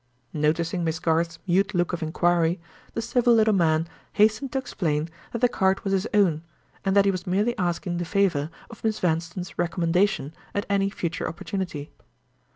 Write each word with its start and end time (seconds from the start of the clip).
Noticing 0.33 0.83
Miss 0.83 0.97
Garth's 0.97 1.37
mute 1.45 1.75
look 1.75 1.93
of 1.93 2.01
inquiry, 2.01 2.59
the 2.95 3.03
civil 3.03 3.35
little 3.35 3.53
man 3.53 3.87
hastened 4.13 4.51
to 4.53 4.57
explain 4.57 5.09
that 5.31 5.41
the 5.41 5.47
card 5.47 5.81
was 5.83 5.93
his 5.93 6.07
own, 6.11 6.41
and 6.83 6.95
that 6.95 7.05
he 7.05 7.11
was 7.11 7.27
merely 7.27 7.55
asking 7.59 7.97
the 7.97 8.03
favor 8.03 8.49
of 8.71 8.83
Miss 8.83 8.97
Vanstone's 8.97 9.59
recommendation 9.59 10.33
at 10.55 10.65
any 10.71 10.89
future 10.89 11.27
opportunity. 11.29 11.91